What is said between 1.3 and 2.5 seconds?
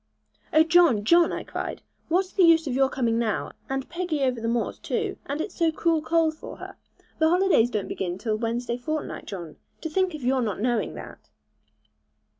I cried, 'what's the